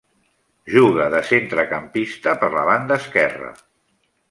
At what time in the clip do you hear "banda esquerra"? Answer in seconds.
2.73-3.53